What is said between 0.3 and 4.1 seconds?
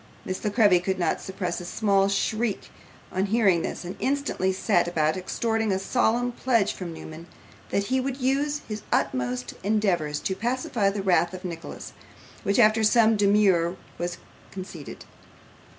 La Creevy could not suppress a small shriek on hearing this, and